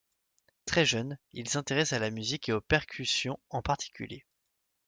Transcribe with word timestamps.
Très 0.65 0.83
jeune, 0.83 1.19
il 1.31 1.47
s'intéresse 1.47 1.93
à 1.93 1.99
la 1.99 2.09
musique 2.09 2.49
et 2.49 2.53
aux 2.53 2.59
percussions 2.61 3.39
en 3.51 3.61
particulier. 3.61 4.25